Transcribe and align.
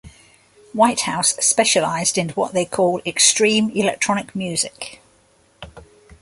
Whitehouse 0.73 1.35
specialised 1.45 2.17
in 2.17 2.29
what 2.29 2.55
they 2.55 2.65
call 2.65 3.03
"extreme 3.05 3.69
electronic 3.69 4.35
music". 4.35 4.99